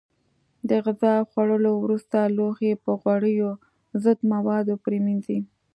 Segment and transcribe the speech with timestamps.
[0.69, 3.49] د غذا خوړلو وروسته لوښي په غوړیو
[4.03, 5.39] ضد موادو پرېمنځئ.